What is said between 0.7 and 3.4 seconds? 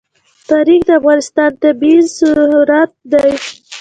د افغانستان طبعي ثروت دی.